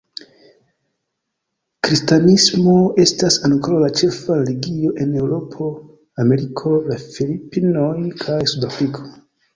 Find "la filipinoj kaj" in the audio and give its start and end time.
6.93-8.41